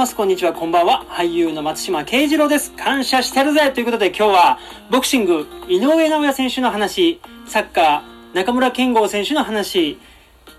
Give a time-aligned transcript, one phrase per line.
[0.00, 0.16] ます。
[0.16, 1.04] こんにちは、こんばんは。
[1.10, 2.72] 俳優の松島慶次郎です。
[2.72, 4.58] 感謝してるぜということで今日は、
[4.90, 9.98] ボクシング、井上尚弥選手の話、サッカー、中村健吾選手の話、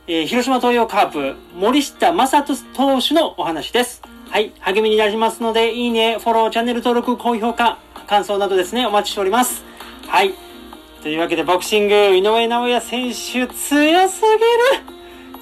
[0.06, 4.04] えー、広島東洋カープ、森下正人投手のお話です。
[4.30, 9.64] はい、励みになりますので、いいね、フォロー、チャンネル登録、高評価、感想などですね、お待ちしております。
[10.06, 10.36] はい。
[11.02, 13.16] というわけで、ボクシング、井上尚弥選手、
[13.48, 14.08] 強すぎる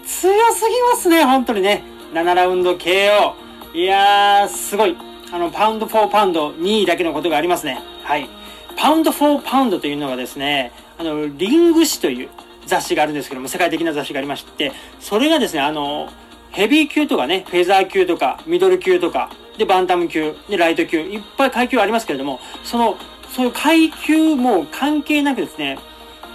[0.06, 1.84] 強すぎますね、本当にね。
[2.14, 3.49] 7ラウンド KO。
[3.74, 4.98] いやー、すごい。
[5.32, 7.80] あの、パウンド4パウンド2位だけのことがありますね。
[8.04, 8.28] はい。
[8.76, 12.30] パウンド4パウンドというのがですね、あの、リング誌という
[12.66, 16.10] 雑誌があるんですけども、世界的な雑誌がありまして、それがですね、あの、
[16.50, 22.98] ヘビー級とかね、フェザー級とか、ミドル級とか、で、バンタム級、で、ライト級、いっぱい階級ありますけれども、その、
[23.30, 25.78] そういう階級も関係なくですね、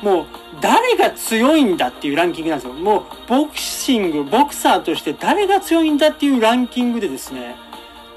[0.05, 0.27] もう
[0.61, 2.75] 誰が強いんだっていうランキングなんですよ。
[2.75, 7.57] もうボクシング、ボクサーとして誰が強いんだっていうランキングでですね、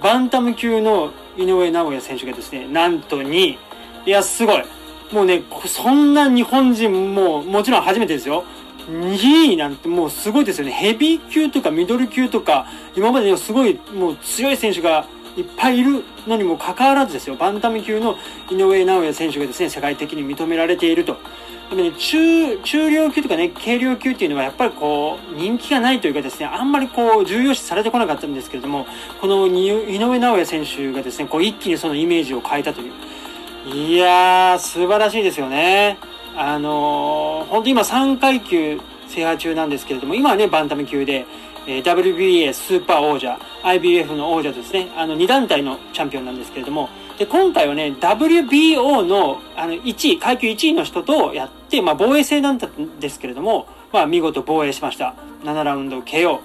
[0.03, 3.58] バンタム級の井上尚弥選手がですね、なんと2位。
[4.05, 4.63] いや、すごい。
[5.13, 8.43] もうね、そんな日本人も、もちろん初めてですよ。
[8.89, 10.71] 2位なんてもうすごいですよね。
[10.73, 15.05] ヘビー級とかミドル級とか、今までのすごいもう強い選手が
[15.38, 17.35] いっぱいいるのにもかかわらずですよ。
[17.35, 18.17] バンタム級の
[18.49, 21.17] 井上尚弥選手がですね、世界的に認められていると。
[21.69, 28.88] でもね、中、中量級とかね、軽量級っていうのはやっぱりこう、人気がないというかですね、あんまりこう、重要視されてこなかったんですけれども、
[29.21, 32.93] この井上尚弥選手がですね、こう、一気にそのイメージを変えたという。
[33.75, 35.99] いやー、素晴らしいですよね。
[36.35, 41.25] あのー、本当今3階級制覇中なんですけれども、今はね、バンタム級で、
[41.67, 55.15] え WBA スーパー王者、IBF の王者ですね、あの2団体のチャンピオンなんですけれども、で、今回はね、WBO のあの1位、階級1位の人とやって、まあ防衛戦だったんですけれども、まあ見事防衛しました。
[55.43, 56.39] 7ラウンド KO。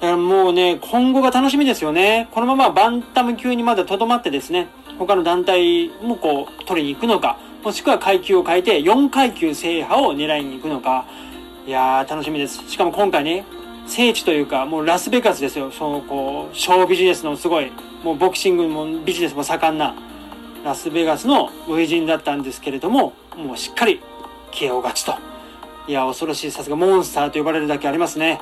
[0.00, 2.28] だからもうね、今後が楽しみですよね。
[2.32, 4.66] このままバンタム級にまだとどまってですね、
[4.98, 11.04] 他の団体もこう、取りに行くのか、もしくは階級を変えて4階級制覇を狙いに行くのか、
[11.66, 12.68] いやー、楽しみです。
[12.68, 13.44] しかも今回ね、
[13.86, 15.70] 聖地というか、もうラスベガスですよ。
[15.70, 17.70] その、こう、ショービジネスのすごい、
[18.02, 19.94] もうボクシングもビジネスも盛んな、
[20.64, 24.00] ラスベガスの初陣だったんですけれども、もうしっかり
[24.50, 25.14] KO 勝ちと。
[25.86, 26.50] いや、恐ろしい。
[26.50, 28.40] さすがモンスターと呼ばれるだけありますね。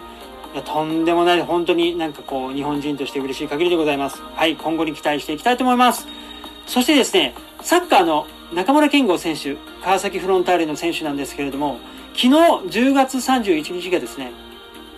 [0.55, 1.43] いや、とんでもない。
[1.43, 4.23] 本当になんかこう、日本人として嬉しい限りでございます。
[4.35, 6.07] はい、今後に期待していきたいと思います。
[6.67, 11.79] そしてですね、サッカーの中村健吾選手、川崎フロンターレの選手なんですけれども、
[12.15, 14.33] 昨日10月31日がですね、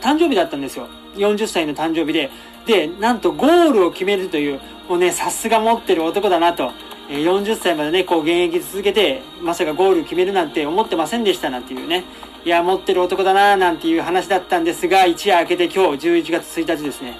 [0.00, 0.88] 誕生日だったんですよ。
[1.16, 2.30] 40歳の誕生日で。
[2.66, 6.72] で、なんとゴールを決めるという、もうね、さすが持ってる男だなと。
[7.08, 12.04] 40歳までね、こう現役続けて、まさかゴール決めるなんて思ってませんでしたなんていうね。
[12.44, 17.16] いや、持ってる男だななんていう話だったんですが、一夜明けて今日11月1日ですね。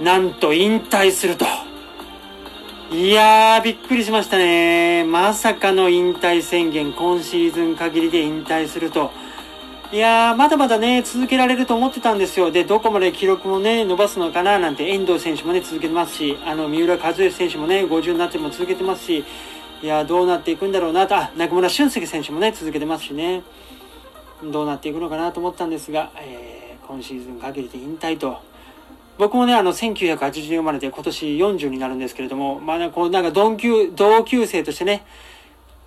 [0.00, 1.44] なんと引退すると。
[2.90, 5.04] いやー、びっくりしましたね。
[5.04, 9.12] まさかの引退宣言、今シーズン限りで引退すると。
[9.90, 12.50] いやー、まだまだね、続けられると思ってたんですよ。
[12.50, 19.24] で、どこまで記録もね、伸ばすのかななんて、遠藤選手もね、続けてますし、あの、三浦和義選手もね、50になっても続けてますし、
[19.80, 23.42] いやどうなっていくんだろうなと、あ、中村俊輔選手もね、続けてますしね、
[24.44, 28.42] どうなっていくのかなと思ったんですが、えー、今シーズン限りで引退と。
[29.16, 35.06] 僕もね、あの、1980生まれで今年40になるんですけれども、まあね、こう、なんか同級、同級生としてね、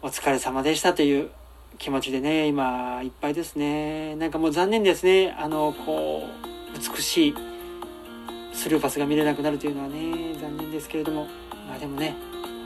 [0.02, 1.30] お疲れ様でしたという
[1.78, 4.16] 気持ちでね、今、いっぱいですね。
[4.16, 5.36] なんかもう残念ですね。
[5.40, 7.36] あの、こう、美しい
[8.54, 11.28] スルーパスが見れなくなるというのはね、残念ですけれども。
[11.68, 12.16] まあでもね、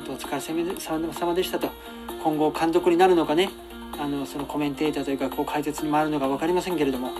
[0.07, 1.69] 本当お疲れ様でしたと。
[2.23, 3.49] 今後監督になるのかね、
[3.99, 7.11] あの、そのコメンテーターというか、こう解説に回るのか分かりませんけれども、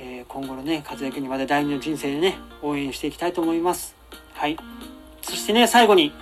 [0.00, 3.96] えー、今後のね、活躍にまだ第二の人生でね、応援していきたいと思います。
[4.34, 4.56] はい。
[5.22, 6.12] そしてね、最後に、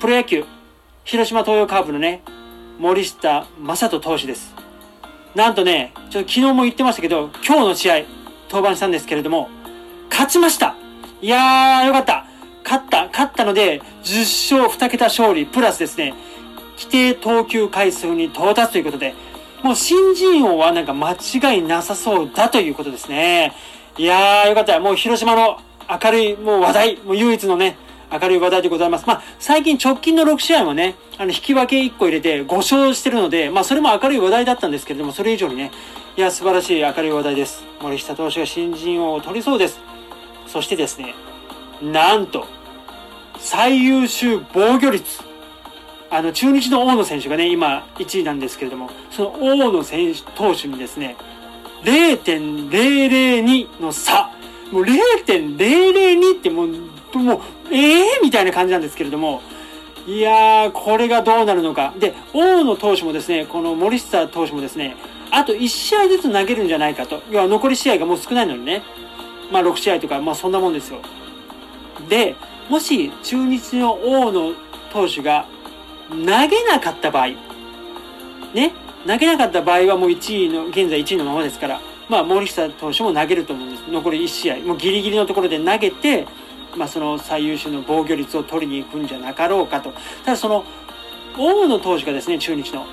[0.00, 0.44] プロ野球、
[1.04, 2.22] 広島東洋カープのね、
[2.78, 4.54] 森下正人投手です。
[5.34, 8.04] なんとね、ちょっと昨日も言ってましたけど、今日の試合、
[8.50, 9.48] 登板したんですけれども、
[10.10, 10.74] 勝ちました
[11.20, 12.26] いやー、よかった
[12.64, 16.14] 勝った、勝ったので、10勝2桁勝利、プラスですね、
[16.76, 19.14] 規定投球回数に到達ということで、
[19.62, 23.52] もう新人王はなんか間違いなさそうだということですね。
[23.96, 24.78] いやー、よかった。
[24.80, 25.58] もう広島の
[25.88, 27.76] 明るい、もう話題、もう唯一のね、
[28.10, 29.06] 明るい話題でございます。
[29.06, 35.70] まあ、最近直近の6試合もね、あの、引き分け1個入れて5勝してるので、まあ、それも明るい話題だったんですけれども、それ以上にね、
[36.16, 37.64] いや、素晴らしい明るい話題です。
[37.80, 39.80] 森下投手が新人王を取りそうです。
[40.46, 41.14] そしてですね、
[41.82, 42.46] なんと、
[43.38, 45.20] 最優秀防御率。
[46.08, 51.16] あの、中日の大野選手がね、今1位なんですけれども、その大野選手、投手にですね、
[51.82, 54.30] 0.002の差。
[54.72, 56.68] もう0.002ってもう、
[57.16, 57.40] もう、
[57.70, 59.42] ええー、みたいな感じなんですけれども、
[60.06, 61.92] いやー、これがどうなるのか。
[61.98, 64.96] で、大野投手もですね、この森下投手もですね、
[65.30, 67.22] あと1試合ずつ投げるんじゃないかと。
[67.30, 68.82] 要は残り試合がもう少ないのにね。
[69.50, 71.00] まあ6試合とか、まあそんなもんですよ。
[72.08, 72.36] で、
[72.68, 74.52] もし中日の大野
[74.92, 75.46] 投手が
[76.10, 77.28] 投げなかった場合、
[78.54, 78.72] ね、
[79.06, 83.90] 投げなかった場合はもう1位の、現在1位のままですから、まあ森下投手も投げると思うんです。
[83.90, 84.56] 残り1試合。
[84.58, 86.26] もうギリギリのところで投げて、
[86.76, 89.92] まあ、その最優秀の防御率を取りに行くんじゃなかろうかと。
[90.24, 90.64] ただその、
[91.38, 92.86] 大野投手がですね、中日の。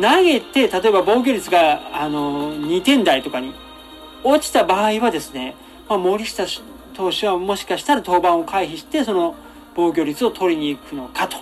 [0.00, 3.54] 投げて、例えば防御率が、あの、2点台とかに
[4.22, 5.56] 落ちた場合はですね、
[5.88, 6.44] まあ、森下
[6.94, 9.34] 投手はもしかしたら登板を回避して、その
[9.74, 11.38] 防御率を取りに行くのかと。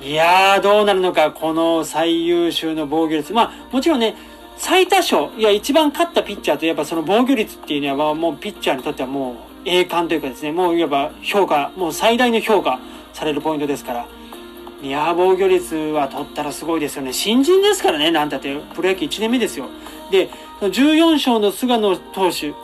[0.00, 3.32] いやー、どうなるのか、この最優秀の防御率。
[3.32, 4.14] まあ、もちろんね、
[4.56, 9.36] 最多勝、いや、一番勝ったピッチャーといえば、その防御率っていうのは、もうピッチャーにとってはもう、
[9.66, 12.78] 栄冠というかですね、もういわば評価、もう最大の評価
[13.12, 14.06] されるポイントですから。
[14.82, 17.12] いや防御率は取ったらすごいですよね。
[17.12, 19.66] 新人ですからね、なんたって、プロ野球1年目ですよ。
[20.10, 20.30] で、
[20.60, 22.54] 14勝の菅野投手、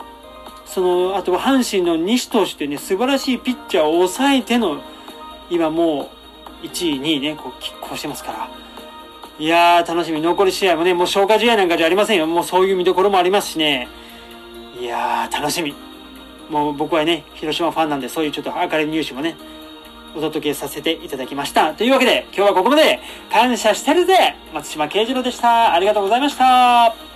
[0.65, 4.81] その、あとは阪神の西投手ってね、素晴らしいピッチャーを抑えての、
[5.49, 6.11] 今も
[6.63, 8.49] う、1位、2位ね、こう、拮抗してますから。
[9.39, 10.21] いやー、楽しみ。
[10.21, 12.27] 残り試合もね、もう消化試合なんかじゃありませんよ。
[12.27, 13.87] もうそういう見どころもありますしね。
[14.79, 15.73] いやー、楽しみ。
[16.49, 19.35] もう僕はね、広島ファンなんで、そういうちょっと明るいニュースもね、
[20.15, 21.73] お届けさせていただきました。
[21.73, 22.99] というわけで、今日はここまで
[23.31, 25.73] 感謝してるぜ松島慶次郎でした。
[25.73, 27.12] ありがとうございました。